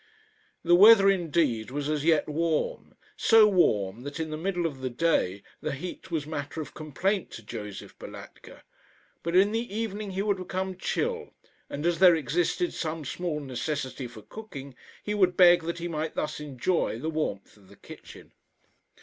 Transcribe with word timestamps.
The 0.63 0.73
weather, 0.73 1.11
indeed, 1.11 1.69
was 1.69 1.87
as 1.87 2.03
yet 2.03 2.27
warm 2.27 2.95
so 3.15 3.47
warm 3.47 4.01
that 4.01 4.19
in 4.19 4.31
the 4.31 4.35
middle 4.35 4.65
of 4.65 4.81
the 4.81 4.89
day 4.89 5.43
the 5.61 5.73
heat 5.73 6.09
was 6.09 6.25
matter 6.25 6.59
of 6.59 6.73
complaint 6.73 7.29
to 7.33 7.43
Josef 7.43 7.99
Balatka; 7.99 8.63
but 9.21 9.35
in 9.35 9.51
the 9.51 9.71
evening 9.71 10.09
he 10.09 10.23
would 10.23 10.37
become 10.37 10.75
chill; 10.75 11.33
and 11.69 11.85
as 11.85 11.99
there 11.99 12.15
existed 12.15 12.73
some 12.73 13.05
small 13.05 13.39
necessity 13.39 14.07
for 14.07 14.23
cooking, 14.23 14.73
he 15.03 15.13
would 15.13 15.37
beg 15.37 15.61
that 15.65 15.77
he 15.77 15.87
might 15.87 16.15
thus 16.15 16.39
enjoy 16.39 16.97
the 16.97 17.11
warmth 17.11 17.55
of 17.55 17.67
the 17.69 17.75
kitchen. 17.75 18.31